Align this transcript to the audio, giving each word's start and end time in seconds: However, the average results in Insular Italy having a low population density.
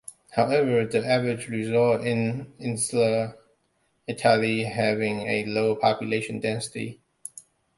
However, 0.31 0.83
the 0.83 1.05
average 1.05 1.47
results 1.47 2.03
in 2.05 2.51
Insular 2.57 3.37
Italy 4.07 4.63
having 4.63 5.27
a 5.27 5.45
low 5.45 5.75
population 5.75 6.39
density. 6.39 6.99